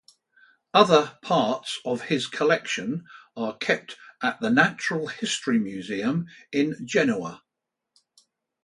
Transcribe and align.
Other 0.73 1.19
parts 1.21 1.77
of 1.85 2.01
his 2.01 2.25
collection 2.25 3.05
are 3.37 3.55
kept 3.55 3.97
at 4.23 4.41
the 4.41 4.49
Natural 4.49 5.05
History 5.05 5.59
Museum 5.59 6.25
in 6.51 6.87
Genoa. 6.87 7.43